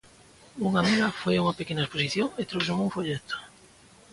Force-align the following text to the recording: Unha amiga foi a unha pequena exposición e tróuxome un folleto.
Unha 0.67 0.79
amiga 0.83 1.15
foi 1.21 1.33
a 1.35 1.41
unha 1.43 1.57
pequena 1.59 1.83
exposición 1.85 2.27
e 2.41 2.43
tróuxome 2.49 2.83
un 2.85 2.93
folleto. 2.95 3.35